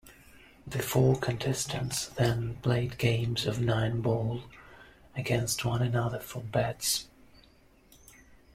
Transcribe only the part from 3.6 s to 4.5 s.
nine ball